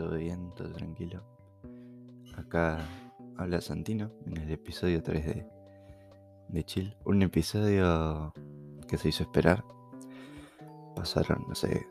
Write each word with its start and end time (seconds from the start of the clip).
todo 0.00 0.16
bien, 0.16 0.50
todo 0.56 0.72
tranquilo. 0.72 1.22
Acá 2.34 2.78
habla 3.36 3.60
Santino 3.60 4.10
en 4.24 4.38
el 4.38 4.50
episodio 4.50 5.02
3 5.02 5.26
de, 5.26 5.46
de 6.48 6.64
Chill. 6.64 6.96
Un 7.04 7.22
episodio 7.22 8.32
que 8.88 8.96
se 8.96 9.10
hizo 9.10 9.24
esperar. 9.24 9.62
Pasaron, 10.96 11.44
no 11.46 11.54
sé, 11.54 11.86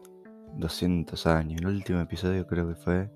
200 0.55 1.27
años. 1.27 1.61
El 1.61 1.67
último 1.67 1.99
episodio 1.99 2.48
creo 2.48 2.67
que 2.70 2.75
fue 2.75 3.11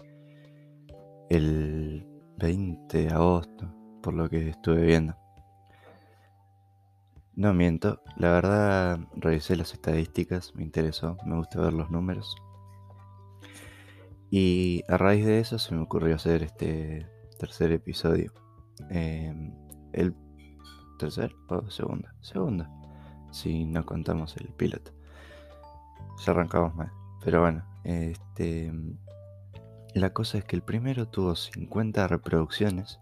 el 1.31 2.05
20 2.37 2.95
de 2.95 3.09
agosto, 3.09 3.73
por 4.03 4.13
lo 4.13 4.29
que 4.29 4.49
estuve 4.49 4.83
viendo. 4.83 5.15
No 7.33 7.51
miento, 7.55 7.99
la 8.17 8.29
verdad 8.29 8.99
revisé 9.15 9.55
las 9.55 9.73
estadísticas, 9.73 10.53
me 10.53 10.61
interesó, 10.61 11.17
me 11.25 11.35
gusta 11.35 11.61
ver 11.61 11.73
los 11.73 11.89
números. 11.89 12.35
Y 14.35 14.83
a 14.87 14.97
raíz 14.97 15.27
de 15.27 15.39
eso 15.39 15.59
se 15.59 15.75
me 15.75 15.83
ocurrió 15.83 16.15
hacer 16.15 16.41
este 16.41 17.05
tercer 17.37 17.71
episodio. 17.71 18.33
Em, 18.89 19.53
el 19.91 20.15
tercer 20.97 21.35
o 21.49 21.69
segunda, 21.69 22.15
segunda, 22.21 22.67
si 23.31 23.63
no 23.65 23.85
contamos 23.85 24.35
el 24.37 24.47
piloto. 24.47 24.91
Ya 26.25 26.31
arrancamos 26.31 26.73
mal, 26.73 26.91
pero 27.23 27.41
bueno, 27.41 27.63
este, 27.83 28.73
la 29.93 30.11
cosa 30.13 30.39
es 30.39 30.45
que 30.45 30.55
el 30.55 30.63
primero 30.63 31.07
tuvo 31.07 31.35
50 31.35 32.07
reproducciones 32.07 32.99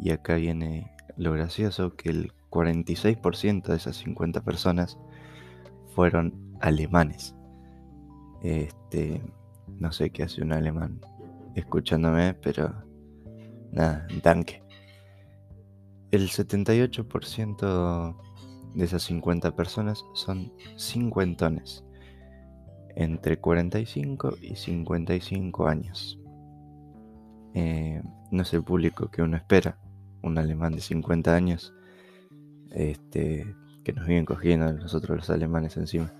y 0.00 0.10
acá 0.10 0.34
viene 0.34 0.90
lo 1.16 1.30
gracioso 1.34 1.94
que 1.94 2.08
el 2.08 2.32
46% 2.50 3.62
de 3.62 3.76
esas 3.76 3.94
50 3.98 4.40
personas 4.40 4.98
fueron 5.94 6.56
alemanes. 6.60 7.36
Este, 8.42 9.22
no 9.78 9.92
sé 9.92 10.10
qué 10.10 10.24
hace 10.24 10.42
un 10.42 10.52
alemán 10.52 11.00
escuchándome, 11.54 12.34
pero 12.34 12.72
nada, 13.72 14.06
tanque. 14.22 14.62
El 16.10 16.28
78% 16.28 18.16
de 18.74 18.84
esas 18.84 19.02
50 19.02 19.54
personas 19.54 20.04
son 20.14 20.52
cincuentones, 20.76 21.84
entre 22.96 23.38
45 23.38 24.36
y 24.40 24.56
55 24.56 25.68
años. 25.68 26.18
Eh, 27.54 28.02
no 28.30 28.42
es 28.42 28.54
el 28.54 28.62
público 28.62 29.10
que 29.10 29.22
uno 29.22 29.36
espera, 29.36 29.78
un 30.22 30.38
alemán 30.38 30.72
de 30.72 30.80
50 30.80 31.34
años, 31.34 31.74
este, 32.70 33.54
que 33.84 33.92
nos 33.92 34.06
vienen 34.06 34.24
cogiendo 34.24 34.72
nosotros 34.72 35.16
los 35.16 35.30
alemanes 35.30 35.76
encima. 35.76 36.12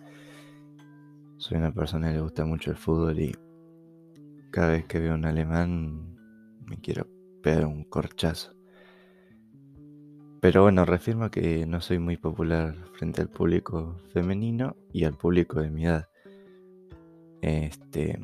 Soy 1.38 1.56
una 1.56 1.72
persona 1.72 2.08
que 2.08 2.14
le 2.14 2.20
gusta 2.20 2.44
mucho 2.44 2.72
el 2.72 2.76
fútbol 2.76 3.20
y 3.20 3.32
cada 4.50 4.72
vez 4.72 4.86
que 4.86 4.98
veo 4.98 5.14
un 5.14 5.24
alemán 5.24 6.16
me 6.66 6.78
quiero 6.78 7.06
pegar 7.44 7.64
un 7.64 7.84
corchazo. 7.84 8.54
Pero 10.40 10.62
bueno, 10.62 10.84
reafirma 10.84 11.30
que 11.30 11.64
no 11.64 11.80
soy 11.80 12.00
muy 12.00 12.16
popular 12.16 12.74
frente 12.94 13.22
al 13.22 13.28
público 13.28 13.96
femenino 14.12 14.76
y 14.92 15.04
al 15.04 15.16
público 15.16 15.60
de 15.60 15.70
mi 15.70 15.86
edad. 15.86 16.08
Este, 17.40 18.20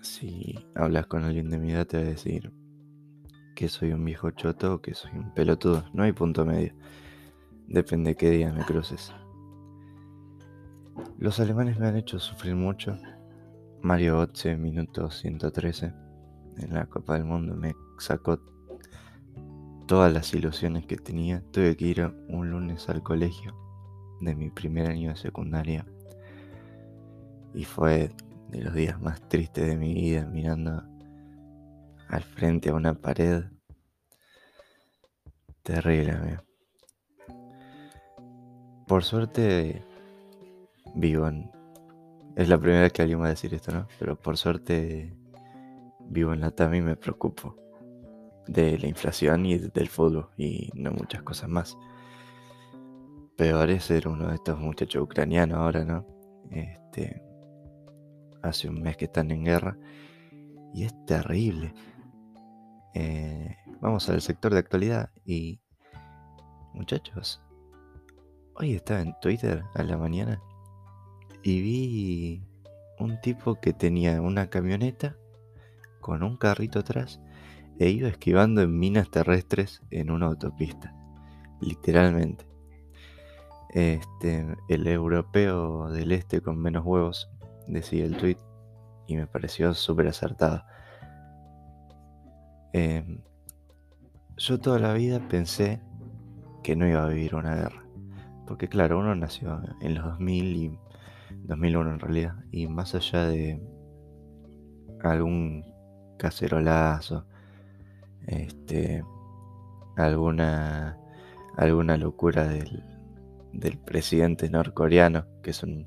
si 0.00 0.58
hablas 0.74 1.06
con 1.06 1.22
alguien 1.22 1.50
de 1.50 1.58
mi 1.58 1.70
edad 1.70 1.86
te 1.86 1.98
va 1.98 2.02
a 2.02 2.06
decir 2.06 2.52
que 3.54 3.68
soy 3.68 3.92
un 3.92 4.04
viejo 4.04 4.32
choto 4.32 4.74
o 4.74 4.82
que 4.82 4.94
soy 4.94 5.12
un 5.12 5.32
pelotudo. 5.34 5.84
No 5.92 6.02
hay 6.02 6.12
punto 6.12 6.44
medio. 6.44 6.74
Depende 7.68 8.16
qué 8.16 8.30
día 8.30 8.52
me 8.52 8.64
cruces. 8.64 9.14
Los 11.18 11.40
alemanes 11.40 11.78
me 11.78 11.86
han 11.86 11.96
hecho 11.96 12.18
sufrir 12.18 12.54
mucho. 12.54 12.98
Mario 13.82 14.18
Otze, 14.18 14.56
minuto 14.56 15.10
113, 15.10 15.92
en 16.58 16.74
la 16.74 16.86
Copa 16.86 17.14
del 17.14 17.24
Mundo, 17.24 17.54
me 17.54 17.74
sacó 17.98 18.38
todas 19.86 20.12
las 20.12 20.32
ilusiones 20.34 20.86
que 20.86 20.96
tenía. 20.96 21.42
Tuve 21.50 21.76
que 21.76 21.86
ir 21.86 22.14
un 22.28 22.50
lunes 22.50 22.88
al 22.88 23.02
colegio 23.02 23.54
de 24.20 24.34
mi 24.34 24.50
primer 24.50 24.90
año 24.90 25.10
de 25.10 25.16
secundaria. 25.16 25.86
Y 27.54 27.64
fue 27.64 28.10
de 28.50 28.62
los 28.62 28.74
días 28.74 29.00
más 29.00 29.26
tristes 29.28 29.66
de 29.66 29.76
mi 29.76 29.94
vida, 29.94 30.26
mirando 30.26 30.82
al 32.08 32.22
frente 32.22 32.70
a 32.70 32.74
una 32.74 32.94
pared. 32.94 33.44
Terrible, 35.62 36.12
amigo. 36.12 36.42
Por 38.86 39.02
suerte 39.02 39.82
vivo 40.94 41.28
en... 41.28 41.50
Es 42.36 42.48
la 42.48 42.58
primera 42.58 42.82
vez 42.82 42.92
que 42.92 43.02
alguien 43.02 43.20
va 43.20 43.26
a 43.26 43.30
decir 43.30 43.54
esto, 43.54 43.72
¿no? 43.72 43.86
Pero 43.98 44.16
por 44.16 44.36
suerte 44.36 45.16
vivo 46.00 46.32
en 46.32 46.40
la 46.40 46.50
TAM 46.50 46.74
y 46.74 46.82
me 46.82 46.96
preocupo 46.96 47.56
de 48.46 48.78
la 48.78 48.86
inflación 48.86 49.46
y 49.46 49.58
del 49.58 49.88
fútbol 49.88 50.28
y 50.36 50.70
no 50.74 50.90
muchas 50.92 51.22
cosas 51.22 51.48
más. 51.48 51.76
Peor 53.36 53.70
es 53.70 53.84
ser 53.84 54.08
uno 54.08 54.28
de 54.28 54.34
estos 54.34 54.58
muchachos 54.58 55.02
ucranianos 55.02 55.58
ahora, 55.58 55.84
¿no? 55.84 56.06
Este, 56.50 57.22
hace 58.42 58.68
un 58.68 58.82
mes 58.82 58.96
que 58.96 59.06
están 59.06 59.30
en 59.30 59.44
guerra 59.44 59.76
y 60.72 60.84
es 60.84 60.94
terrible. 61.06 61.74
Eh, 62.94 63.56
vamos 63.80 64.08
al 64.08 64.20
sector 64.20 64.52
de 64.52 64.60
actualidad 64.60 65.10
y 65.24 65.60
muchachos, 66.74 67.42
hoy 68.54 68.74
estaba 68.74 69.00
en 69.00 69.14
Twitter 69.20 69.64
a 69.74 69.82
la 69.82 69.96
mañana 69.96 70.40
y 71.44 71.60
vi 71.60 72.42
un 72.98 73.20
tipo 73.20 73.56
que 73.60 73.74
tenía 73.74 74.20
una 74.22 74.48
camioneta 74.48 75.16
con 76.00 76.22
un 76.22 76.38
carrito 76.38 76.78
atrás 76.78 77.20
e 77.78 77.90
iba 77.90 78.08
esquivando 78.08 78.62
en 78.62 78.78
minas 78.78 79.10
terrestres 79.10 79.82
en 79.90 80.10
una 80.10 80.26
autopista, 80.26 80.94
literalmente. 81.60 82.46
Este, 83.74 84.46
el 84.68 84.86
europeo 84.86 85.90
del 85.90 86.12
este 86.12 86.40
con 86.40 86.58
menos 86.58 86.84
huevos, 86.86 87.30
decía 87.66 88.06
el 88.06 88.16
tweet, 88.16 88.38
y 89.06 89.16
me 89.16 89.26
pareció 89.26 89.74
súper 89.74 90.08
acertado. 90.08 90.64
Em, 92.72 93.20
yo 94.38 94.58
toda 94.60 94.78
la 94.78 94.94
vida 94.94 95.20
pensé 95.28 95.82
que 96.62 96.74
no 96.74 96.88
iba 96.88 97.04
a 97.04 97.08
vivir 97.08 97.34
una 97.34 97.54
guerra. 97.54 97.84
Porque 98.46 98.68
claro, 98.68 98.98
uno 98.98 99.14
nació 99.14 99.60
en 99.80 99.94
los 99.94 100.04
2000 100.04 100.56
y 100.56 100.78
2001 101.42 101.92
en 101.92 101.98
realidad. 101.98 102.34
Y 102.50 102.66
más 102.66 102.94
allá 102.94 103.26
de 103.26 103.60
algún 105.02 105.64
cacerolazo, 106.18 107.26
este, 108.26 109.02
alguna, 109.96 110.98
alguna 111.56 111.96
locura 111.96 112.48
del, 112.48 112.82
del 113.52 113.78
presidente 113.78 114.48
norcoreano, 114.48 115.26
que 115.42 115.50
es, 115.50 115.62
un, 115.62 115.86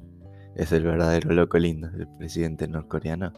es 0.56 0.72
el 0.72 0.84
verdadero 0.84 1.32
loco 1.34 1.58
lindo, 1.58 1.90
el 1.90 2.08
presidente 2.18 2.68
norcoreano. 2.68 3.34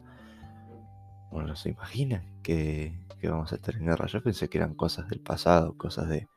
Uno 1.31 1.56
se 1.56 1.70
imagina 1.70 2.24
que, 2.44 3.06
que 3.20 3.30
vamos 3.30 3.52
a 3.52 3.56
estar 3.56 3.76
en 3.76 3.86
guerra. 3.86 4.08
Yo 4.08 4.22
pensé 4.24 4.50
que 4.50 4.58
eran 4.58 4.76
cosas 4.76 5.08
del 5.09 5.20
pasado, 5.20 5.78
cosas 5.78 6.09
de, 6.09 6.28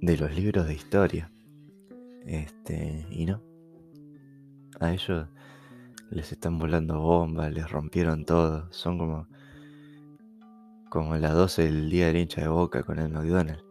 de 0.00 0.16
los 0.16 0.34
libros 0.34 0.66
de 0.66 0.74
historia. 0.74 1.30
Este, 2.28 3.06
y 3.10 3.24
no. 3.24 3.42
A 4.80 4.92
ellos 4.92 5.26
les 6.10 6.30
están 6.30 6.58
volando 6.58 7.00
bombas, 7.00 7.50
les 7.50 7.70
rompieron 7.70 8.26
todo. 8.26 8.70
Son 8.70 8.98
como 8.98 9.26
como 10.90 11.16
las 11.16 11.34
12 11.34 11.64
del 11.64 11.90
día 11.90 12.06
del 12.06 12.16
hincha 12.16 12.42
de 12.42 12.48
boca 12.48 12.82
con 12.82 12.98
el 12.98 13.10
McDonald's. 13.10 13.64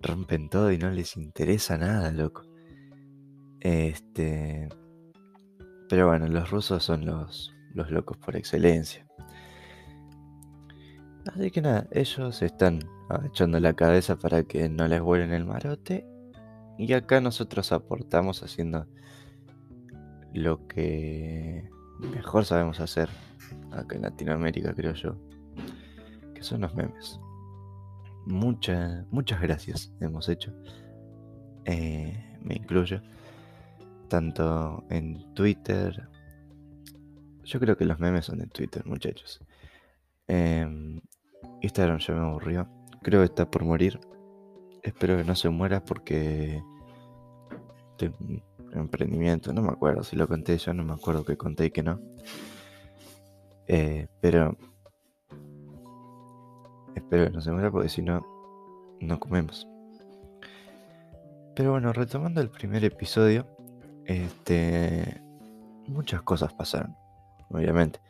Rompen 0.00 0.48
todo 0.48 0.72
y 0.72 0.78
no 0.78 0.90
les 0.90 1.16
interesa 1.16 1.78
nada, 1.78 2.10
loco. 2.10 2.42
Este. 3.60 4.68
Pero 5.88 6.08
bueno, 6.08 6.26
los 6.26 6.50
rusos 6.50 6.82
son 6.82 7.06
los, 7.06 7.54
los 7.74 7.90
locos 7.92 8.16
por 8.18 8.34
excelencia. 8.34 9.06
Así 11.32 11.52
que 11.52 11.62
nada, 11.62 11.86
ellos 11.92 12.42
están 12.42 12.80
agachando 13.08 13.60
la 13.60 13.74
cabeza 13.74 14.16
para 14.16 14.42
que 14.42 14.68
no 14.68 14.88
les 14.88 15.00
vuelen 15.00 15.32
el 15.32 15.44
marote. 15.44 16.11
Y 16.78 16.92
acá 16.92 17.20
nosotros 17.20 17.72
aportamos 17.72 18.42
haciendo 18.42 18.86
lo 20.32 20.66
que 20.66 21.68
mejor 21.98 22.44
sabemos 22.44 22.80
hacer 22.80 23.08
acá 23.70 23.96
en 23.96 24.02
Latinoamérica, 24.02 24.74
creo 24.74 24.94
yo, 24.94 25.16
que 26.34 26.42
son 26.42 26.62
los 26.62 26.74
memes. 26.74 27.20
Muchas, 28.26 29.06
muchas 29.10 29.40
gracias 29.40 29.92
hemos 30.00 30.28
hecho. 30.28 30.52
Eh, 31.64 32.38
me 32.42 32.54
incluyo. 32.54 33.00
Tanto 34.08 34.84
en 34.90 35.34
Twitter. 35.34 36.08
Yo 37.44 37.58
creo 37.60 37.76
que 37.76 37.84
los 37.84 37.98
memes 37.98 38.26
son 38.26 38.38
de 38.38 38.46
Twitter, 38.46 38.84
muchachos. 38.86 39.40
Eh, 40.28 40.66
Instagram 41.62 41.98
ya 41.98 42.14
me 42.14 42.20
aburrió. 42.20 42.68
Creo 43.02 43.20
que 43.20 43.26
está 43.26 43.50
por 43.50 43.64
morir. 43.64 43.98
Espero 44.82 45.16
que 45.16 45.24
no 45.24 45.34
se 45.34 45.48
muera 45.48 45.84
porque 45.84 46.62
emprendimiento. 48.72 49.52
No 49.52 49.62
me 49.62 49.70
acuerdo 49.70 50.02
si 50.02 50.16
lo 50.16 50.26
conté 50.26 50.58
yo, 50.58 50.74
no 50.74 50.84
me 50.84 50.92
acuerdo 50.92 51.24
que 51.24 51.36
conté 51.36 51.66
y 51.66 51.70
que 51.70 51.82
no. 51.82 52.00
Eh, 53.66 54.08
pero 54.20 54.56
espero 56.94 57.26
que 57.26 57.30
no 57.30 57.40
se 57.40 57.52
muera 57.52 57.70
porque 57.70 57.88
si 57.88 58.02
no, 58.02 58.26
no 59.00 59.20
comemos. 59.20 59.68
Pero 61.54 61.72
bueno, 61.72 61.92
retomando 61.92 62.40
el 62.40 62.50
primer 62.50 62.84
episodio, 62.84 63.46
este, 64.06 65.22
muchas 65.86 66.22
cosas 66.22 66.52
pasaron, 66.54 66.96
obviamente. 67.50 68.00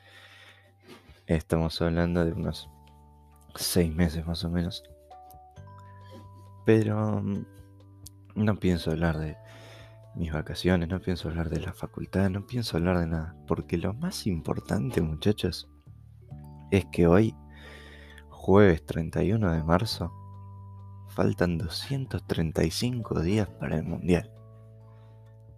Estamos 1.27 1.81
hablando 1.83 2.25
de 2.25 2.33
unos 2.33 2.69
seis 3.57 3.93
meses 3.93 4.27
más 4.27 4.45
o 4.45 4.51
menos. 4.51 4.85
Pero 6.65 7.23
mm, 7.23 7.45
no 8.37 8.57
pienso 8.57 8.91
hablar 8.91 9.19
de 9.19 9.37
mis 10.15 10.33
vacaciones, 10.33 10.89
no 10.89 11.01
pienso 11.01 11.29
hablar 11.29 11.49
de 11.49 11.61
la 11.61 11.73
facultad, 11.73 12.31
no 12.31 12.47
pienso 12.47 12.77
hablar 12.77 12.99
de 12.99 13.07
nada. 13.07 13.37
Porque 13.47 13.79
lo 13.79 13.95
más 13.95 14.27
importante, 14.27 15.01
muchachos, 15.01 15.71
es 16.71 16.85
que 16.87 17.07
hoy, 17.07 17.35
jueves 18.29 18.85
31 18.85 19.53
de 19.53 19.63
marzo, 19.63 20.13
faltan 21.09 21.59
235 21.59 23.21
días 23.21 23.49
para 23.49 23.77
el 23.77 23.85
Mundial. 23.85 24.31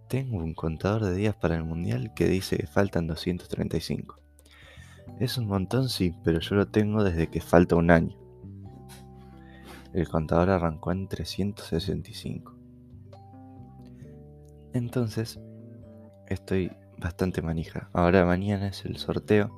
Tengo 0.09 0.37
un 0.37 0.53
contador 0.53 1.05
de 1.05 1.15
días 1.15 1.35
para 1.35 1.55
el 1.55 1.63
Mundial 1.63 2.13
que 2.13 2.27
dice 2.27 2.57
que 2.57 2.67
faltan 2.67 3.07
235. 3.07 4.17
Es 5.19 5.37
un 5.37 5.47
montón, 5.47 5.89
sí, 5.89 6.13
pero 6.23 6.39
yo 6.39 6.55
lo 6.55 6.67
tengo 6.67 7.03
desde 7.03 7.27
que 7.27 7.41
falta 7.41 7.75
un 7.75 7.89
año. 7.89 8.24
El 9.95 10.09
contador 10.09 10.49
arrancó 10.49 10.91
en 10.91 11.07
365. 11.07 12.53
Entonces, 14.73 15.39
estoy 16.27 16.69
bastante 16.97 17.41
manija. 17.41 17.89
Ahora 17.93 18.25
mañana 18.25 18.67
es 18.67 18.83
el 18.83 18.97
sorteo. 18.97 19.57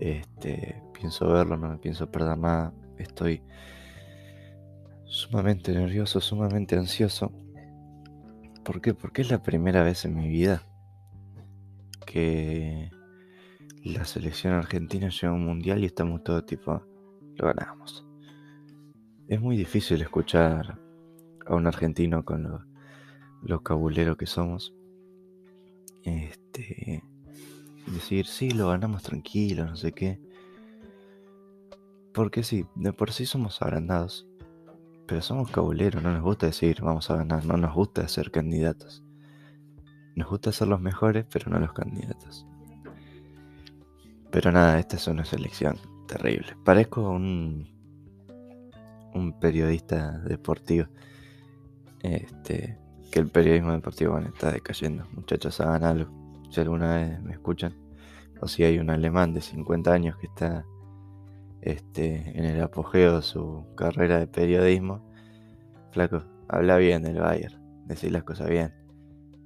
Este, 0.00 0.82
pienso 0.92 1.28
verlo, 1.28 1.56
no 1.56 1.68
me 1.68 1.76
pienso 1.78 2.10
perder 2.10 2.36
nada. 2.38 2.74
Estoy 2.98 3.40
sumamente 5.04 5.72
nervioso, 5.72 6.20
sumamente 6.20 6.76
ansioso. 6.76 7.30
¿Por 8.64 8.80
qué? 8.80 8.94
Porque 8.94 9.22
es 9.22 9.30
la 9.30 9.44
primera 9.44 9.84
vez 9.84 10.04
en 10.04 10.16
mi 10.16 10.28
vida 10.28 10.64
que 12.04 12.90
la 13.84 14.04
selección 14.06 14.54
argentina 14.54 15.08
llega 15.08 15.28
a 15.28 15.34
un 15.34 15.46
mundial 15.46 15.84
y 15.84 15.86
estamos 15.86 16.24
todo 16.24 16.44
tipo, 16.44 16.82
lo 17.36 17.46
ganamos. 17.46 18.03
Es 19.26 19.40
muy 19.40 19.56
difícil 19.56 20.02
escuchar 20.02 20.78
a 21.46 21.54
un 21.54 21.66
argentino 21.66 22.24
con 22.24 22.42
lo, 22.42 22.64
lo 23.42 23.62
cabulero 23.62 24.16
que 24.16 24.26
somos. 24.26 24.74
Este. 26.02 27.02
Decir, 27.86 28.26
sí, 28.26 28.50
lo 28.50 28.68
ganamos 28.68 29.02
tranquilo, 29.02 29.66
no 29.66 29.76
sé 29.76 29.92
qué. 29.92 30.20
Porque 32.12 32.42
sí, 32.42 32.66
de 32.74 32.92
por 32.92 33.12
sí 33.12 33.26
somos 33.26 33.60
agrandados. 33.62 34.26
Pero 35.06 35.20
somos 35.20 35.50
cabuleros, 35.50 36.02
no 36.02 36.12
nos 36.12 36.22
gusta 36.22 36.46
decir 36.46 36.80
vamos 36.80 37.10
a 37.10 37.16
ganar, 37.16 37.44
no 37.44 37.56
nos 37.58 37.74
gusta 37.74 38.08
ser 38.08 38.30
candidatos. 38.30 39.02
Nos 40.16 40.28
gusta 40.28 40.52
ser 40.52 40.68
los 40.68 40.80
mejores, 40.80 41.26
pero 41.30 41.50
no 41.50 41.58
los 41.58 41.72
candidatos. 41.72 42.46
Pero 44.30 44.52
nada, 44.52 44.78
esta 44.78 44.96
es 44.96 45.06
una 45.06 45.24
selección 45.24 45.76
terrible. 46.06 46.56
Parezco 46.64 47.10
un, 47.10 47.73
un 49.14 49.38
periodista 49.38 50.18
deportivo. 50.18 50.88
Este, 52.02 52.78
que 53.10 53.20
el 53.20 53.28
periodismo 53.28 53.72
deportivo 53.72 54.18
está 54.18 54.52
decayendo. 54.52 55.06
Muchachos, 55.12 55.60
hagan 55.60 55.84
algo. 55.84 56.42
Si 56.50 56.60
alguna 56.60 56.96
vez 56.96 57.22
me 57.22 57.32
escuchan, 57.32 57.74
o 58.40 58.48
si 58.48 58.64
hay 58.64 58.78
un 58.78 58.90
alemán 58.90 59.32
de 59.34 59.40
50 59.40 59.92
años 59.92 60.16
que 60.18 60.26
está 60.26 60.64
este, 61.62 62.38
en 62.38 62.44
el 62.44 62.62
apogeo 62.62 63.16
de 63.16 63.22
su 63.22 63.64
carrera 63.76 64.18
de 64.18 64.26
periodismo, 64.26 65.10
flaco, 65.92 66.22
habla 66.48 66.76
bien 66.76 67.02
del 67.02 67.20
Bayern, 67.20 67.86
decir 67.86 68.12
las 68.12 68.24
cosas 68.24 68.50
bien. 68.50 68.74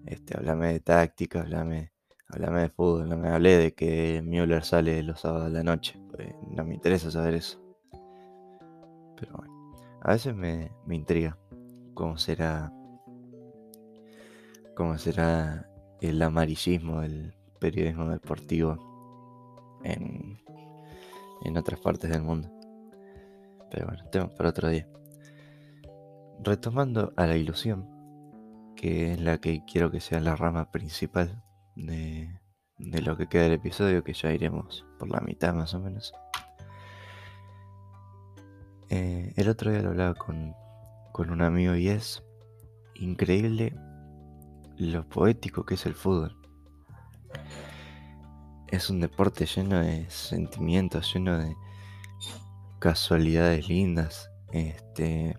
Este, 0.06 0.36
háblame 0.36 0.72
de 0.72 0.80
táctica, 0.80 1.40
háblame 1.40 1.92
Háblame 2.30 2.60
de 2.60 2.68
fútbol, 2.68 3.08
no 3.08 3.16
me 3.16 3.30
hablé 3.30 3.56
de 3.56 3.72
que 3.72 4.20
Müller 4.22 4.62
sale 4.62 5.02
los 5.02 5.20
sábados 5.20 5.50
de 5.50 5.58
la 5.58 5.62
noche. 5.62 5.98
Pues 6.10 6.28
no 6.50 6.62
me 6.62 6.74
interesa 6.74 7.10
saber 7.10 7.34
eso. 7.34 7.58
Pero 9.16 9.32
bueno, 9.34 9.57
a 10.02 10.12
veces 10.12 10.34
me, 10.34 10.70
intriga 10.88 11.36
cómo 11.94 12.18
será. 12.18 12.72
cómo 14.74 14.98
será 14.98 15.68
el 16.00 16.22
amarillismo 16.22 17.00
del 17.00 17.34
periodismo 17.58 18.08
deportivo 18.10 19.80
en, 19.84 20.38
en 21.44 21.56
otras 21.56 21.80
partes 21.80 22.10
del 22.10 22.22
mundo. 22.22 22.50
Pero 23.70 23.86
bueno, 23.86 24.04
tema 24.10 24.28
para 24.34 24.50
otro 24.50 24.68
día. 24.68 24.88
Retomando 26.40 27.12
a 27.16 27.26
la 27.26 27.36
ilusión, 27.36 27.88
que 28.76 29.12
es 29.12 29.20
la 29.20 29.38
que 29.38 29.64
quiero 29.64 29.90
que 29.90 30.00
sea 30.00 30.20
la 30.20 30.36
rama 30.36 30.70
principal 30.70 31.42
de, 31.74 32.30
lo 32.78 33.16
que 33.16 33.28
queda 33.28 33.44
del 33.44 33.54
episodio, 33.54 34.04
que 34.04 34.12
ya 34.12 34.32
iremos 34.32 34.86
por 34.98 35.10
la 35.10 35.20
mitad 35.20 35.52
más 35.52 35.74
o 35.74 35.80
menos. 35.80 36.14
Eh, 38.90 39.32
el 39.36 39.48
otro 39.48 39.70
día 39.70 39.82
lo 39.82 39.90
hablaba 39.90 40.14
con, 40.14 40.54
con 41.12 41.30
un 41.30 41.42
amigo 41.42 41.74
y 41.74 41.88
es 41.88 42.22
increíble 42.94 43.74
lo 44.76 45.08
poético 45.08 45.64
que 45.64 45.74
es 45.74 45.86
el 45.86 45.94
fútbol. 45.94 46.36
Es 48.68 48.90
un 48.90 49.00
deporte 49.00 49.46
lleno 49.46 49.80
de 49.80 50.08
sentimientos, 50.10 51.12
lleno 51.14 51.38
de 51.38 51.56
casualidades 52.78 53.68
lindas, 53.68 54.30
este, 54.52 55.36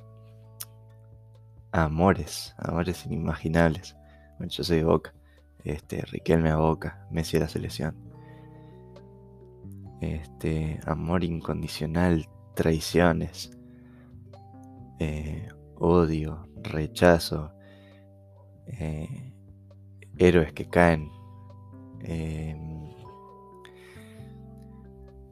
amores, 1.71 2.55
amores 2.57 3.05
inimaginables. 3.05 3.95
Bueno, 4.37 4.51
yo 4.51 4.63
soy 4.63 4.77
de 4.77 4.83
Boca 4.83 5.13
este, 5.63 6.01
Riquelme 6.01 6.49
a 6.49 6.57
Boca, 6.57 7.05
Messi 7.11 7.37
a 7.37 7.41
la 7.41 7.47
selección. 7.47 7.95
Este, 10.01 10.79
amor 10.85 11.23
incondicional, 11.23 12.27
traiciones, 12.55 13.51
eh, 14.99 15.47
odio, 15.75 16.47
rechazo, 16.63 17.53
eh, 18.67 19.33
héroes 20.17 20.53
que 20.53 20.67
caen, 20.67 21.09
em, 22.01 22.89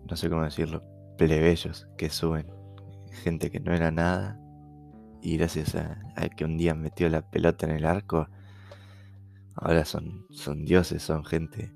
no 0.10 0.16
sé 0.16 0.30
cómo 0.30 0.44
decirlo, 0.44 0.84
plebeyos 1.18 1.88
que 1.98 2.10
suben, 2.10 2.48
gente 3.24 3.52
que 3.52 3.60
no 3.60 3.74
era 3.74 3.92
nada 3.92 4.40
y 5.22 5.38
gracias 5.38 5.76
a, 5.76 6.00
a 6.16 6.30
que 6.30 6.46
un 6.46 6.58
día 6.58 6.74
metió 6.74 7.10
la 7.10 7.30
pelota 7.30 7.66
en 7.66 7.74
el 7.74 7.86
arco, 7.86 8.28
ahora 9.56 9.84
son, 9.86 10.26
son 10.30 10.64
dioses, 10.66 11.04
son 11.04 11.26
gente 11.26 11.74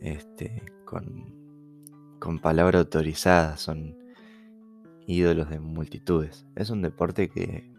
este, 0.00 0.62
con, 0.84 2.18
con 2.18 2.38
palabra 2.38 2.80
autorizada, 2.80 3.56
son 3.56 3.96
ídolos 5.06 5.48
de 5.50 5.60
multitudes. 5.60 6.46
Es 6.56 6.70
un 6.70 6.82
deporte 6.82 7.28
que 7.28 7.70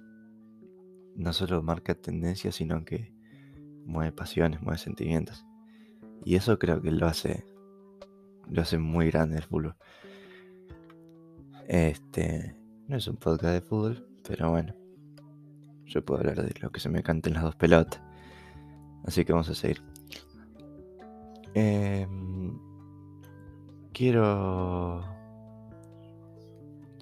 no 1.15 1.33
solo 1.33 1.61
marca 1.61 1.95
tendencias, 1.95 2.55
sino 2.55 2.85
que 2.85 3.13
mueve 3.85 4.11
pasiones, 4.11 4.61
mueve 4.61 4.77
sentimientos. 4.77 5.45
Y 6.23 6.35
eso 6.35 6.57
creo 6.59 6.81
que 6.81 6.91
lo 6.91 7.07
hace, 7.07 7.45
lo 8.49 8.61
hace 8.61 8.77
muy 8.77 9.11
grande 9.11 9.37
el 9.37 9.43
fútbol. 9.43 9.75
Este, 11.67 12.55
no 12.87 12.95
es 12.95 13.07
un 13.07 13.17
podcast 13.17 13.53
de 13.53 13.61
fútbol, 13.61 14.07
pero 14.27 14.51
bueno, 14.51 14.73
yo 15.85 16.03
puedo 16.03 16.21
hablar 16.21 16.43
de 16.43 16.53
lo 16.61 16.71
que 16.71 16.79
se 16.79 16.89
me 16.89 17.03
canten 17.03 17.33
las 17.33 17.43
dos 17.43 17.55
pelotas. 17.55 18.01
Así 19.03 19.25
que 19.25 19.33
vamos 19.33 19.49
a 19.49 19.55
seguir. 19.55 19.81
Em, 21.53 22.57
quiero 23.93 25.16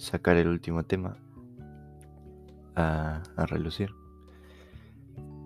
sacar 0.06 0.38
el 0.38 0.48
último 0.48 0.84
tema 0.84 1.18
a, 2.76 3.24
relucir. 3.48 3.90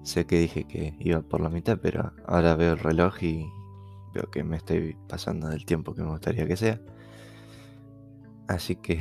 Sé 0.03 0.25
que 0.25 0.39
dije 0.39 0.65
que 0.65 0.95
iba 0.99 1.21
por 1.21 1.41
la 1.41 1.49
mitad, 1.49 1.79
pero 1.81 2.13
ahora 2.25 2.55
veo 2.55 2.73
el 2.73 2.79
reloj 2.79 3.23
y 3.23 3.49
veo 4.13 4.29
que 4.31 4.43
me 4.43 4.57
estoy 4.57 4.97
pasando 5.07 5.47
del 5.49 5.65
tiempo 5.65 5.93
que 5.93 6.03
me 6.03 6.09
gustaría 6.09 6.47
que 6.47 6.57
sea. 6.57 6.81
Así 8.47 8.75
que 8.75 8.99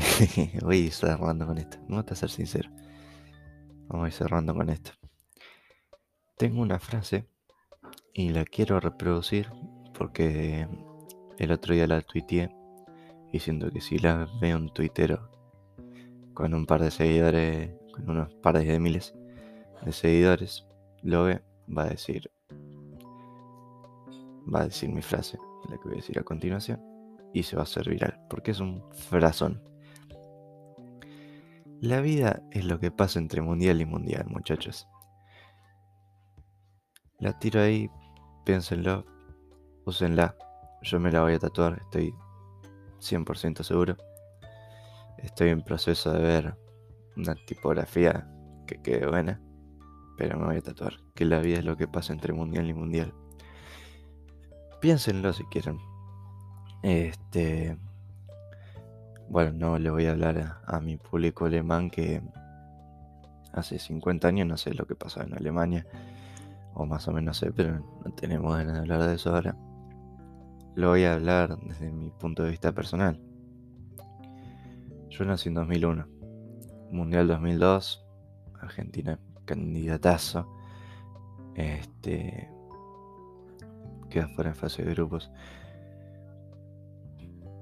voy 0.63 0.89
a 0.89 0.91
cerrando 0.91 1.47
con 1.47 1.59
esto. 1.59 1.79
Me 1.89 1.97
gusta 1.97 2.15
ser 2.15 2.31
sincero. 2.31 2.71
Vamos 3.89 4.05
a 4.05 4.09
ir 4.09 4.13
cerrando 4.13 4.55
con 4.55 4.69
esto. 4.69 4.93
Tengo 6.37 6.61
una 6.61 6.79
frase 6.79 7.29
y 8.13 8.31
la 8.31 8.45
quiero 8.45 8.79
reproducir 8.81 9.51
porque 9.95 10.69
el 11.39 11.53
otro 11.53 11.75
día 11.75 11.87
la 11.87 12.01
tuiteé 12.03 12.55
diciendo 13.33 13.71
que 13.71 13.81
si 13.81 13.99
la 13.99 14.29
veo 14.41 14.57
un 14.57 14.73
tuitero 14.73 15.38
con 16.39 16.55
un 16.55 16.67
par 16.67 16.81
de 16.81 16.93
seguidores, 16.93 17.73
con 17.91 18.11
unos 18.11 18.33
par 18.35 18.57
de 18.57 18.79
miles 18.79 19.13
de 19.85 19.91
seguidores, 19.91 20.65
lo 21.03 21.25
ve, 21.25 21.43
va 21.77 21.83
a 21.83 21.89
decir, 21.89 22.31
va 24.55 24.61
a 24.61 24.67
decir 24.67 24.89
mi 24.89 25.03
frase, 25.03 25.37
la 25.69 25.77
que 25.79 25.83
voy 25.89 25.95
a 25.95 25.97
decir 25.97 26.17
a 26.17 26.23
continuación. 26.23 26.81
y 27.35 27.43
se 27.43 27.57
va 27.57 27.63
a 27.63 27.65
hacer 27.65 27.91
viral, 27.91 28.21
porque 28.31 28.53
es 28.53 28.61
un 28.61 28.85
frazón. 28.93 29.61
La 31.81 32.01
vida 32.01 32.41
es 32.53 32.65
lo 32.65 32.79
que 32.79 32.93
pasa 32.93 33.19
entre 33.19 33.43
mundial 33.43 33.81
y 33.81 33.85
mundial, 33.85 34.27
muchachos. 34.29 34.87
La 37.19 37.37
tiro 37.41 37.61
ahí, 37.61 37.91
piénsenlo, 38.45 39.05
úsenla. 39.85 40.37
Yo 40.83 41.01
me 41.01 41.11
la 41.11 41.23
voy 41.23 41.35
a 41.35 41.41
tatuar, 41.41 41.83
estoy 41.83 42.15
100% 43.01 43.65
seguro. 43.65 43.97
Estoy 45.23 45.51
en 45.51 45.63
proceso 45.63 46.13
de 46.13 46.23
ver 46.23 46.57
una 47.17 47.35
tipografía 47.35 48.29
que 48.67 48.81
quede 48.81 49.07
buena, 49.07 49.41
pero 50.17 50.39
me 50.39 50.47
voy 50.47 50.57
a 50.57 50.63
tatuar. 50.63 50.95
Que 51.15 51.25
la 51.25 51.41
vida 51.41 51.59
es 51.59 51.65
lo 51.65 51.77
que 51.77 51.89
pasa 51.89 52.13
entre 52.13 52.33
mundial 52.33 52.69
y 52.69 52.75
mundial. 52.75 53.13
Piénsenlo 54.81 55.33
si 55.33 55.45
quieren. 55.45 55.79
Este. 56.83 57.77
Bueno, 59.29 59.53
no 59.53 59.79
le 59.79 59.91
voy 59.91 60.07
a 60.07 60.13
hablar 60.13 60.61
a, 60.65 60.81
mi 60.81 60.97
público 60.97 61.45
alemán 61.47 61.91
que 61.91 62.23
hace 63.53 63.79
50 63.79 64.27
años 64.29 64.47
no 64.47 64.57
sé 64.57 64.73
lo 64.73 64.87
que 64.87 64.95
pasaba 64.95 65.27
en 65.27 65.35
Alemania. 65.35 65.87
O 66.75 66.87
más 66.87 67.09
o 67.09 67.13
menos 67.13 67.39
sé, 67.39 67.53
pero 67.53 67.81
no 68.05 68.13
tenemos 68.15 68.57
ganas 68.57 68.75
de 68.75 68.81
hablar 68.81 69.03
de 69.03 69.17
eso 69.17 69.35
ahora. 69.35 69.57
Lo 70.77 70.91
voy 70.91 71.05
a 71.05 71.15
hablar 71.15 71.59
desde 71.59 71.91
mi 71.91 72.11
punto 72.11 72.45
de 72.45 72.51
vista 72.51 72.73
personal. 72.73 73.21
Yo 75.19 75.25
nací 75.25 75.49
en 75.49 75.57
2001. 75.57 76.07
Mundial 76.93 77.27
2002. 77.27 78.07
Argentina 78.61 79.19
candidatazo. 79.47 80.49
Este. 81.57 82.49
Queda 84.11 84.29
fuera 84.29 84.51
en 84.51 84.57
fase 84.57 84.85
de 84.85 84.95
grupos. 84.95 85.29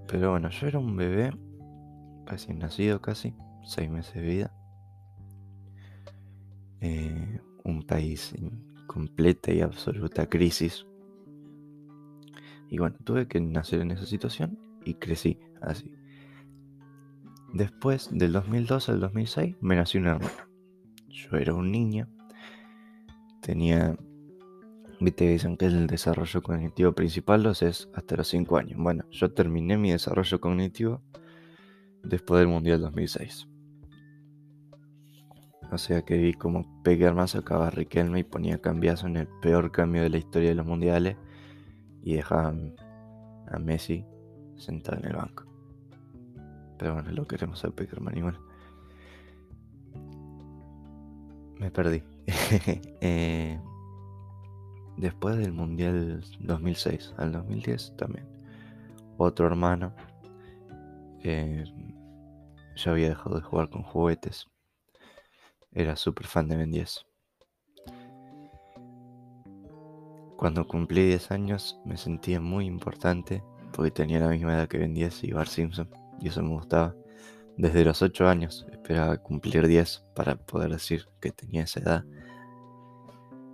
Pero 0.06 0.32
bueno, 0.32 0.50
yo 0.50 0.66
era 0.66 0.78
un 0.78 0.96
bebé, 0.96 1.32
recién 2.26 2.58
nacido 2.58 3.00
casi, 3.00 3.34
seis 3.64 3.90
meses 3.90 4.14
de 4.14 4.20
vida. 4.20 4.52
Eh, 6.82 7.40
un 7.64 7.84
país 7.84 8.34
en 8.34 8.84
completa 8.86 9.50
y 9.50 9.62
absoluta 9.62 10.26
crisis. 10.26 10.86
Y 12.68 12.76
bueno, 12.78 12.96
tuve 13.02 13.26
que 13.26 13.40
nacer 13.40 13.80
en 13.80 13.92
esa 13.92 14.04
situación 14.04 14.58
y 14.84 14.94
crecí 14.94 15.40
así. 15.62 15.96
Después, 17.56 18.10
del 18.12 18.32
2002 18.32 18.90
al 18.90 19.00
2006, 19.00 19.56
me 19.62 19.76
nació 19.76 20.00
un 20.00 20.08
hermano. 20.08 20.30
Yo 21.08 21.38
era 21.38 21.54
un 21.54 21.72
niño, 21.72 22.06
tenía 23.40 23.96
Viste 24.98 25.28
dicen 25.28 25.58
que 25.58 25.66
el 25.66 25.86
desarrollo 25.86 26.42
cognitivo 26.42 26.92
principal 26.92 27.42
los 27.42 27.62
es 27.62 27.88
hasta 27.94 28.16
los 28.16 28.28
5 28.28 28.56
años. 28.56 28.78
Bueno, 28.78 29.04
yo 29.10 29.30
terminé 29.32 29.76
mi 29.76 29.90
desarrollo 29.90 30.40
cognitivo 30.40 31.02
después 32.02 32.40
del 32.40 32.48
Mundial 32.48 32.80
2006. 32.80 33.46
O 35.70 35.78
sea 35.78 36.02
que 36.02 36.16
vi 36.16 36.32
como 36.32 36.82
Peckerman 36.82 37.28
sacaba 37.28 37.66
a 37.66 37.70
Riquelme 37.70 38.20
y 38.20 38.24
ponía 38.24 38.60
cambiazo 38.60 39.06
en 39.06 39.16
el 39.16 39.28
peor 39.42 39.70
cambio 39.70 40.02
de 40.02 40.10
la 40.10 40.18
historia 40.18 40.50
de 40.50 40.54
los 40.54 40.66
mundiales 40.66 41.16
y 42.02 42.14
dejaba 42.14 42.54
a 43.48 43.58
Messi 43.58 44.04
sentado 44.56 44.98
en 44.98 45.06
el 45.06 45.16
banco. 45.16 45.45
Pero 46.78 46.94
bueno, 46.94 47.10
lo 47.12 47.26
queremos 47.26 47.64
a 47.64 47.70
Peckerman 47.70 48.16
igual. 48.16 48.38
Me 51.58 51.70
perdí. 51.70 52.02
eh, 53.00 53.58
después 54.96 55.36
del 55.36 55.52
Mundial 55.52 56.22
2006 56.40 57.14
al 57.18 57.32
2010 57.32 57.96
también. 57.96 58.26
Otro 59.18 59.46
hermano 59.46 59.94
eh, 61.22 61.64
ya 62.76 62.90
había 62.90 63.08
dejado 63.08 63.36
de 63.36 63.42
jugar 63.42 63.70
con 63.70 63.82
juguetes. 63.82 64.46
Era 65.72 65.96
súper 65.96 66.26
fan 66.26 66.48
de 66.48 66.56
Ben 66.56 66.70
10. 66.70 67.06
Cuando 70.36 70.66
cumplí 70.66 71.06
10 71.06 71.30
años 71.30 71.80
me 71.86 71.96
sentía 71.96 72.40
muy 72.40 72.66
importante 72.66 73.42
porque 73.72 73.90
tenía 73.90 74.20
la 74.20 74.28
misma 74.28 74.54
edad 74.54 74.68
que 74.68 74.78
Ben 74.78 74.94
10 74.94 75.24
y 75.24 75.32
Bart 75.32 75.48
Simpson 75.48 75.88
y 76.20 76.28
eso 76.28 76.42
me 76.42 76.50
gustaba. 76.50 76.94
Desde 77.56 77.84
los 77.84 78.02
8 78.02 78.28
años 78.28 78.66
esperaba 78.70 79.16
cumplir 79.18 79.66
10 79.66 80.04
para 80.14 80.36
poder 80.36 80.72
decir 80.72 81.08
que 81.20 81.32
tenía 81.32 81.62
esa 81.62 81.80
edad 81.80 82.04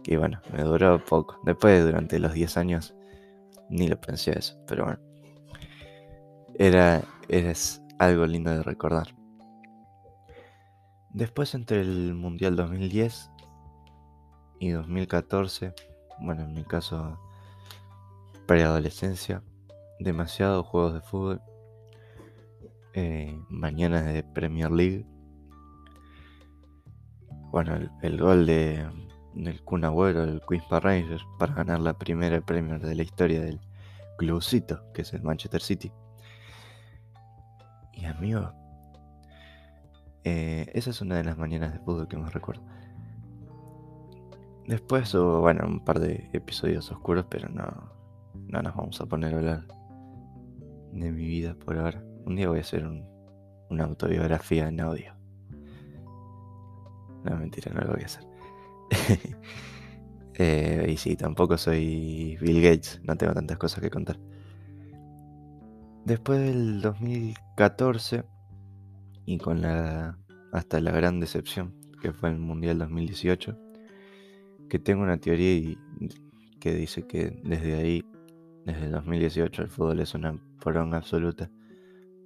y 0.04 0.16
bueno, 0.16 0.40
me 0.52 0.62
duró 0.62 1.04
poco. 1.04 1.38
Después, 1.45 1.85
durante 1.85 2.19
los 2.19 2.33
10 2.33 2.57
años, 2.57 2.95
ni 3.69 3.88
lo 3.88 4.00
pensé 4.00 4.37
eso. 4.37 4.59
Pero 4.66 4.85
bueno, 4.85 5.00
era, 6.54 7.02
es 7.28 7.81
algo 7.99 8.26
lindo 8.26 8.50
de 8.50 8.62
recordar. 8.62 9.14
Después, 11.11 11.54
entre 11.54 11.81
el 11.83 12.14
Mundial 12.14 12.57
2010 12.57 13.31
y 14.59 14.71
2014, 14.71 15.75
bueno, 16.21 16.42
en 16.42 16.52
mi 16.52 16.64
caso, 16.64 17.21
preadolescencia, 18.47 19.42
demasiados 20.00 20.66
juegos 20.66 20.95
de 20.95 21.00
fútbol, 21.00 21.42
eh, 22.94 23.38
mañanas 23.49 24.04
de 24.06 24.22
Premier 24.22 24.70
League. 24.70 25.06
Bueno, 27.50 27.76
el 28.02 28.18
gol 28.18 28.46
de 28.46 28.87
del 29.34 29.62
Kun 29.62 29.84
Agüero, 29.84 30.25
el 30.25 30.42
Queen's 30.46 30.68
Rangers, 30.68 31.25
para 31.38 31.54
ganar 31.54 31.80
la 31.80 31.94
primera 31.94 32.40
Premier 32.40 32.80
de 32.80 32.94
la 32.94 33.02
historia 33.02 33.40
del 33.40 33.61
clubcito, 34.18 34.82
que 34.92 35.02
es 35.02 35.12
el 35.14 35.22
Manchester 35.22 35.61
City. 35.61 35.92
Y 37.94 38.04
amigo, 38.04 38.52
eh, 40.25 40.70
esa 40.75 40.90
es 40.90 41.00
una 41.00 41.16
de 41.16 41.25
las 41.25 41.38
mañanas 41.38 41.72
de 41.72 41.78
fútbol 41.80 42.08
que 42.08 42.16
más 42.16 42.32
recuerdo. 42.32 42.62
Después 44.66 45.12
hubo, 45.14 45.40
bueno, 45.40 45.66
un 45.66 45.84
par 45.84 45.99
de 45.99 46.28
episodios 46.32 46.90
oscuros, 46.90 47.26
pero 47.28 47.49
no, 47.49 47.92
no 48.34 48.62
nos 48.62 48.75
vamos 48.76 49.00
a 49.00 49.06
poner 49.06 49.34
a 49.34 49.38
hablar 49.38 49.66
de 50.92 51.11
mi 51.11 51.25
vida 51.25 51.54
por 51.54 51.78
ahora. 51.78 52.02
Un 52.24 52.36
día 52.36 52.48
voy 52.48 52.58
a 52.58 52.62
hacer 52.62 52.86
una 53.70 53.84
autobiografía 53.84 54.68
en 54.68 54.80
audio. 54.80 55.14
No, 57.24 57.36
mentira, 57.36 57.72
no 57.72 57.80
lo 57.82 57.92
voy 57.94 58.02
a 58.02 58.06
hacer. 58.06 58.24
Eh, 60.38 60.86
y 60.88 60.96
sí, 60.96 61.14
tampoco 61.14 61.58
soy 61.58 62.38
Bill 62.40 62.62
Gates, 62.62 63.02
no 63.04 63.14
tengo 63.16 63.34
tantas 63.34 63.58
cosas 63.58 63.80
que 63.80 63.90
contar. 63.90 64.18
Después 66.06 66.40
del 66.40 66.80
2014 66.80 68.24
y 69.26 69.36
con 69.36 69.60
la 69.60 70.18
hasta 70.52 70.80
la 70.80 70.90
gran 70.90 71.20
decepción 71.20 71.74
que 72.00 72.12
fue 72.12 72.30
el 72.30 72.38
Mundial 72.38 72.78
2018, 72.78 73.56
que 74.68 74.78
tengo 74.78 75.02
una 75.02 75.18
teoría 75.18 75.76
que 76.60 76.74
dice 76.74 77.06
que 77.06 77.40
desde 77.44 77.74
ahí, 77.76 78.04
desde 78.64 78.86
el 78.86 78.92
2018, 78.92 79.62
el 79.62 79.68
fútbol 79.68 80.00
es 80.00 80.14
una 80.14 80.36
poronga 80.60 80.98
absoluta, 80.98 81.50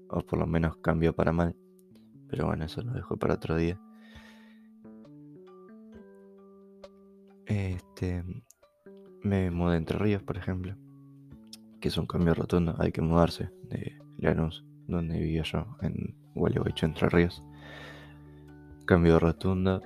o 0.08 0.20
por 0.20 0.38
lo 0.38 0.46
menos 0.46 0.76
cambió 0.78 1.14
para 1.14 1.32
mal. 1.32 1.56
Pero 2.28 2.46
bueno, 2.46 2.64
eso 2.64 2.82
lo 2.82 2.92
dejo 2.92 3.16
para 3.16 3.34
otro 3.34 3.56
día. 3.56 3.80
Este, 7.46 8.24
me 9.22 9.50
mudé 9.50 9.76
Entre 9.76 9.98
Ríos, 9.98 10.22
por 10.22 10.36
ejemplo, 10.36 10.74
que 11.80 11.88
es 11.88 11.96
un 11.96 12.06
cambio 12.06 12.34
rotundo. 12.34 12.74
Hay 12.78 12.92
que 12.92 13.02
mudarse 13.02 13.50
de 13.70 13.98
Lanús, 14.18 14.64
donde 14.88 15.18
vivía 15.18 15.42
yo, 15.42 15.66
en 15.82 16.16
Gualeguaychú, 16.34 16.86
Entre 16.86 17.08
Ríos. 17.08 17.42
Cambio 18.84 19.18
rotundo 19.18 19.80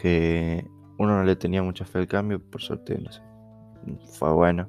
que 0.00 0.66
uno 0.98 1.16
no 1.16 1.24
le 1.24 1.36
tenía 1.36 1.62
mucha 1.62 1.84
fe 1.84 1.98
al 1.98 2.06
cambio, 2.06 2.40
por 2.40 2.60
suerte, 2.60 2.98
no 2.98 3.10
sé, 3.10 3.22
fue 4.18 4.32
bueno. 4.32 4.68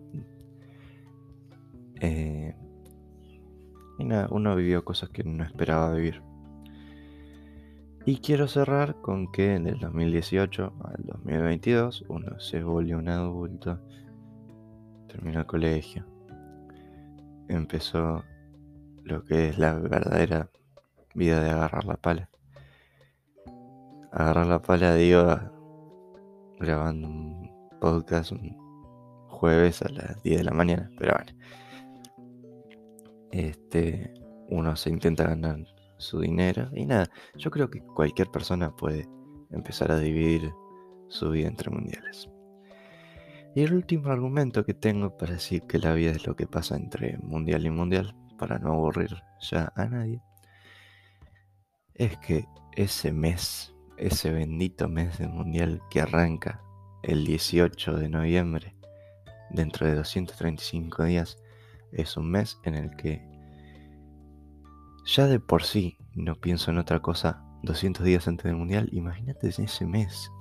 Eh, 2.01 2.55
y 3.99 4.05
nada, 4.05 4.27
uno 4.31 4.55
vivió 4.55 4.83
cosas 4.83 5.09
que 5.09 5.23
no 5.23 5.43
esperaba 5.43 5.93
vivir. 5.93 6.23
Y 8.05 8.17
quiero 8.17 8.47
cerrar 8.47 8.95
con 9.01 9.31
que 9.31 9.53
en 9.55 9.67
el 9.67 9.79
2018 9.79 10.73
al 10.85 11.03
2022 11.05 12.05
uno 12.07 12.39
se 12.39 12.63
volvió 12.63 12.97
un 12.97 13.09
adulto, 13.09 13.79
terminó 15.07 15.41
el 15.41 15.45
colegio, 15.45 16.05
empezó 17.49 18.23
lo 19.03 19.23
que 19.25 19.49
es 19.49 19.59
la 19.59 19.73
verdadera 19.73 20.49
vida 21.13 21.41
de 21.41 21.49
agarrar 21.49 21.85
la 21.85 21.97
pala. 21.97 22.29
Agarrar 24.11 24.47
la 24.47 24.61
pala, 24.61 24.95
digo, 24.95 25.25
grabando 26.57 27.07
un 27.07 27.51
podcast 27.81 28.31
un 28.31 28.55
jueves 29.27 29.81
a 29.81 29.89
las 29.89 30.23
10 30.23 30.37
de 30.37 30.43
la 30.43 30.51
mañana, 30.51 30.89
pero 30.97 31.13
bueno. 31.15 31.37
Este, 33.31 34.13
uno 34.49 34.75
se 34.75 34.89
intenta 34.89 35.25
ganar 35.25 35.59
su 35.97 36.19
dinero 36.19 36.69
y 36.73 36.85
nada, 36.85 37.09
yo 37.35 37.51
creo 37.51 37.69
que 37.69 37.81
cualquier 37.81 38.29
persona 38.29 38.75
puede 38.75 39.07
empezar 39.51 39.91
a 39.91 39.99
dividir 39.99 40.51
su 41.09 41.29
vida 41.29 41.47
entre 41.47 41.69
mundiales. 41.69 42.29
Y 43.55 43.63
el 43.63 43.73
último 43.73 44.09
argumento 44.09 44.63
que 44.63 44.73
tengo 44.73 45.17
para 45.17 45.33
decir 45.33 45.63
que 45.63 45.79
la 45.79 45.93
vida 45.93 46.11
es 46.11 46.25
lo 46.25 46.35
que 46.35 46.47
pasa 46.47 46.75
entre 46.75 47.17
mundial 47.17 47.65
y 47.65 47.69
mundial, 47.69 48.15
para 48.37 48.57
no 48.57 48.71
aburrir 48.71 49.21
ya 49.41 49.73
a 49.75 49.85
nadie, 49.85 50.21
es 51.95 52.17
que 52.19 52.45
ese 52.75 53.11
mes, 53.11 53.73
ese 53.97 54.31
bendito 54.31 54.87
mes 54.87 55.17
del 55.17 55.29
mundial 55.29 55.81
que 55.89 56.01
arranca 56.01 56.61
el 57.03 57.25
18 57.25 57.97
de 57.97 58.09
noviembre, 58.09 58.75
dentro 59.49 59.87
de 59.87 59.95
235 59.95 61.03
días, 61.03 61.37
es 61.91 62.17
un 62.17 62.29
mes 62.31 62.59
en 62.63 62.75
el 62.75 62.95
que 62.95 63.27
ya 65.05 65.27
de 65.27 65.39
por 65.39 65.63
sí 65.63 65.97
no 66.15 66.35
pienso 66.35 66.71
en 66.71 66.77
otra 66.77 66.99
cosa 66.99 67.43
200 67.63 68.05
días 68.05 68.27
antes 68.27 68.45
del 68.45 68.55
mundial. 68.55 68.89
Imagínate 68.91 69.47
en 69.47 69.65
ese 69.65 69.85
mes. 69.85 70.31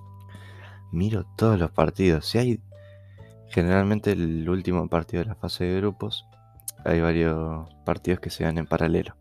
Miro 0.92 1.24
todos 1.36 1.58
los 1.58 1.70
partidos. 1.70 2.26
Si 2.26 2.38
hay 2.38 2.60
generalmente 3.48 4.12
el 4.12 4.48
último 4.48 4.88
partido 4.88 5.22
de 5.22 5.30
la 5.30 5.34
fase 5.34 5.64
de 5.64 5.76
grupos, 5.80 6.26
hay 6.84 7.00
varios 7.00 7.68
partidos 7.84 8.20
que 8.20 8.30
se 8.30 8.44
dan 8.44 8.58
en 8.58 8.66
paralelo. 8.66 9.16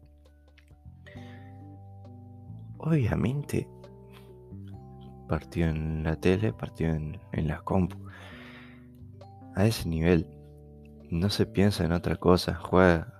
Obviamente, 2.77 3.67
partido 5.27 5.69
en 5.69 6.03
la 6.03 6.15
tele, 6.15 6.53
partido 6.53 6.91
en, 6.91 7.19
en 7.31 7.47
las 7.47 7.61
compu. 7.63 7.97
A 9.55 9.65
ese 9.65 9.89
nivel, 9.89 10.27
no 11.09 11.29
se 11.29 11.45
piensa 11.45 11.85
en 11.85 11.91
otra 11.91 12.15
cosa. 12.15 12.55
Juega, 12.55 13.13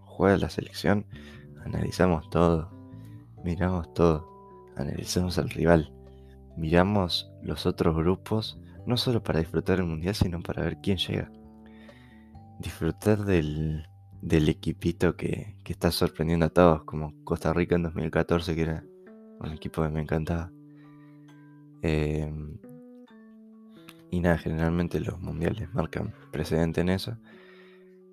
juega 0.00 0.36
la 0.36 0.50
selección, 0.50 1.06
analizamos 1.64 2.28
todo, 2.30 2.70
miramos 3.44 3.92
todo, 3.94 4.26
analizamos 4.76 5.38
al 5.38 5.50
rival, 5.50 5.92
miramos 6.56 7.30
los 7.42 7.66
otros 7.66 7.96
grupos, 7.96 8.58
no 8.86 8.96
solo 8.96 9.22
para 9.22 9.40
disfrutar 9.40 9.78
el 9.78 9.86
mundial, 9.86 10.14
sino 10.14 10.40
para 10.40 10.62
ver 10.62 10.78
quién 10.82 10.96
llega. 10.98 11.30
Disfrutar 12.58 13.24
del, 13.24 13.86
del 14.22 14.48
equipito 14.48 15.16
que, 15.16 15.56
que, 15.62 15.72
está 15.72 15.90
sorprendiendo 15.90 16.46
a 16.46 16.50
todos, 16.50 16.84
como 16.84 17.12
Costa 17.24 17.52
Rica 17.52 17.76
en 17.76 17.82
2014, 17.84 18.54
que 18.54 18.62
era 18.62 18.84
un 19.40 19.52
equipo 19.52 19.82
que 19.82 19.88
me 19.90 20.00
encantaba. 20.00 20.50
Eh, 21.82 22.32
y 24.10 24.20
nada, 24.20 24.38
generalmente 24.38 25.00
los 25.00 25.20
mundiales 25.20 25.72
marcan 25.74 26.14
precedente 26.32 26.80
en 26.80 26.88
eso. 26.88 27.16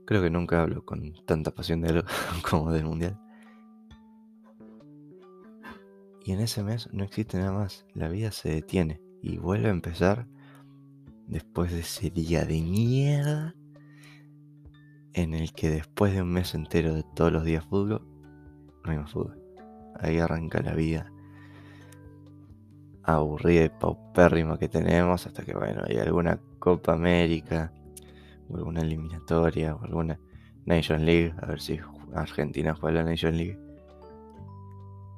Creo 0.05 0.21
que 0.21 0.29
nunca 0.29 0.61
hablo 0.61 0.85
con 0.85 1.13
tanta 1.25 1.51
pasión 1.51 1.81
de 1.81 1.89
algo 1.89 2.07
como 2.49 2.71
del 2.71 2.85
mundial. 2.85 3.19
Y 6.23 6.31
en 6.31 6.41
ese 6.41 6.63
mes 6.63 6.89
no 6.91 7.03
existe 7.03 7.37
nada 7.37 7.51
más. 7.51 7.85
La 7.93 8.09
vida 8.09 8.31
se 8.31 8.49
detiene 8.49 8.99
y 9.21 9.37
vuelve 9.37 9.67
a 9.67 9.71
empezar 9.71 10.27
después 11.27 11.71
de 11.71 11.79
ese 11.79 12.09
día 12.09 12.45
de 12.45 12.61
mierda 12.61 13.55
en 15.13 15.33
el 15.33 15.53
que 15.53 15.69
después 15.69 16.13
de 16.13 16.21
un 16.21 16.33
mes 16.33 16.53
entero 16.55 16.93
de 16.93 17.03
todos 17.15 17.31
los 17.31 17.45
días 17.45 17.63
fútbol, 17.65 18.05
no 18.83 18.91
hay 18.91 18.97
más 18.97 19.11
fútbol. 19.11 19.41
Ahí 19.99 20.19
arranca 20.19 20.61
la 20.61 20.73
vida 20.73 21.11
aburrida 23.05 23.65
y 23.65 23.69
paupérrima 23.69 24.57
que 24.57 24.67
tenemos 24.67 25.25
hasta 25.25 25.43
que, 25.43 25.53
bueno, 25.53 25.83
hay 25.88 25.97
alguna 25.97 26.39
Copa 26.59 26.93
América 26.93 27.71
o 28.50 28.57
alguna 28.57 28.81
eliminatoria 28.81 29.75
o 29.75 29.83
alguna 29.83 30.19
Nation 30.65 31.05
League, 31.05 31.33
a 31.41 31.45
ver 31.45 31.62
si 31.62 31.79
Argentina 32.13 32.74
juega 32.74 33.03
la 33.03 33.09
Nation 33.09 33.38
League. 33.38 33.59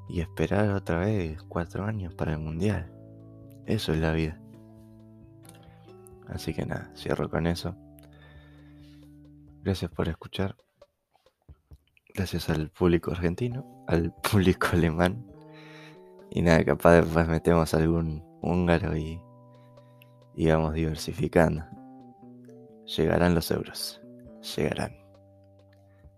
Y 0.09 0.21
esperar 0.21 0.69
otra 0.71 0.99
vez 0.99 1.41
cuatro 1.43 1.83
años 1.85 2.13
para 2.13 2.33
el 2.33 2.39
Mundial. 2.39 2.91
Eso 3.65 3.93
es 3.93 3.99
la 3.99 4.13
vida. 4.13 4.39
Así 6.27 6.53
que 6.53 6.65
nada, 6.65 6.91
cierro 6.95 7.29
con 7.29 7.47
eso. 7.47 7.75
Gracias 9.63 9.91
por 9.91 10.07
escuchar. 10.07 10.55
Gracias 12.13 12.49
al 12.49 12.69
público 12.69 13.11
argentino, 13.11 13.85
al 13.87 14.13
público 14.31 14.67
alemán. 14.73 15.25
Y 16.31 16.41
nada, 16.41 16.63
capaz 16.63 17.01
después 17.01 17.27
metemos 17.27 17.73
algún 17.73 18.23
húngaro 18.41 18.95
y, 18.95 19.19
y 20.35 20.47
vamos 20.47 20.73
diversificando. 20.73 21.63
Llegarán 22.85 23.35
los 23.35 23.51
euros. 23.51 24.01
Llegarán. 24.55 24.95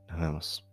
Nos 0.09 0.19
vemos. 0.19 0.68